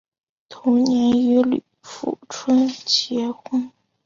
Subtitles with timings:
[0.49, 3.71] 同年与李富春结婚。